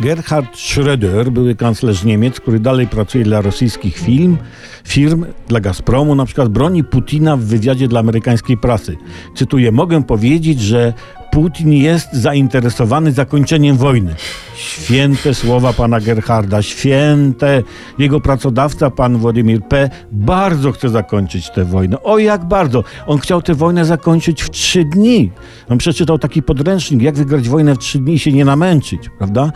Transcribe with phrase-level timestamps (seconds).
[0.00, 4.36] Gerhard Schröder, były kanclerz Niemiec, który dalej pracuje dla rosyjskich film,
[4.84, 8.96] firm, dla Gazpromu, na przykład broni Putina w wywiadzie dla amerykańskiej prasy.
[9.36, 10.92] Cytuję, mogę powiedzieć, że
[11.34, 14.14] Putin jest zainteresowany zakończeniem wojny.
[14.56, 17.62] Święte słowa pana Gerharda, święte.
[17.98, 22.02] Jego pracodawca, pan Władimir P., bardzo chce zakończyć tę wojnę.
[22.02, 22.84] O, jak bardzo!
[23.06, 25.30] On chciał tę wojnę zakończyć w trzy dni.
[25.68, 29.52] On przeczytał taki podręcznik, jak wygrać wojnę w trzy dni i się nie namęczyć, prawda?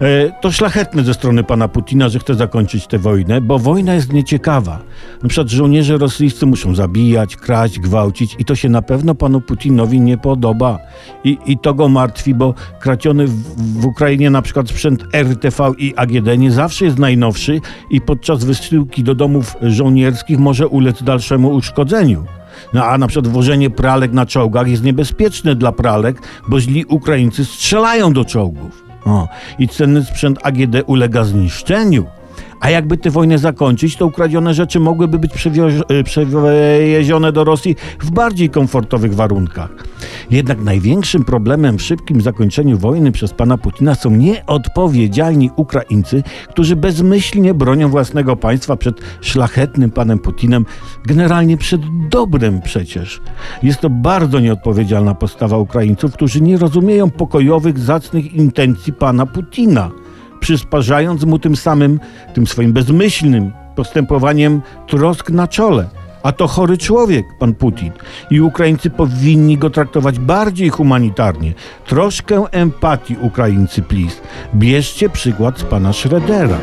[0.00, 4.12] E, To szlachetne ze strony pana Putina, że chce zakończyć tę wojnę, bo wojna jest
[4.12, 4.78] nieciekawa.
[5.22, 10.00] Na przykład żołnierze rosyjscy muszą zabijać, kraść, gwałcić i to się na pewno panu Putinowi
[10.00, 10.78] nie podoba.
[11.24, 15.94] I, i to go martwi, bo kraciony w, w Ukrainie na przykład sprzęt RTV i
[15.96, 22.24] AGD nie zawsze jest najnowszy i podczas wysyłki do domów żołnierskich może ulec dalszemu uszkodzeniu.
[22.72, 27.44] No a na przykład włożenie pralek na czołgach jest niebezpieczne dla pralek, bo źli Ukraińcy
[27.44, 28.83] strzelają do czołgów.
[29.04, 32.06] O, I cenny sprzęt AGD ulega zniszczeniu.
[32.64, 37.76] A jakby tę wojnę zakończyć, to ukradzione rzeczy mogłyby być przewioz- y, przewiezione do Rosji
[38.00, 39.70] w bardziej komfortowych warunkach.
[40.30, 47.54] Jednak największym problemem w szybkim zakończeniu wojny przez pana Putina są nieodpowiedzialni Ukraińcy, którzy bezmyślnie
[47.54, 50.66] bronią własnego państwa przed szlachetnym panem Putinem,
[51.06, 53.20] generalnie przed dobrem przecież.
[53.62, 59.90] Jest to bardzo nieodpowiedzialna postawa Ukraińców, którzy nie rozumieją pokojowych, zacnych intencji pana Putina
[60.44, 62.00] przysparzając mu tym samym,
[62.34, 65.88] tym swoim bezmyślnym postępowaniem trosk na czole.
[66.22, 67.92] A to chory człowiek, pan Putin.
[68.30, 71.52] I Ukraińcy powinni go traktować bardziej humanitarnie.
[71.86, 74.16] Troszkę empatii, Ukraińcy, please.
[74.54, 76.56] Bierzcie przykład z pana Schrödera.